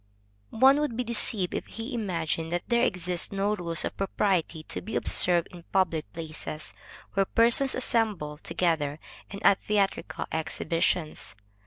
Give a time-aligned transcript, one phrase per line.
[0.59, 4.81] _One would be deceived if he imagined that there exist no rules of propriety to
[4.81, 6.73] be observed in public places,
[7.13, 8.97] where persons assemble together,
[9.29, 11.35] and at theatrical exhibitions.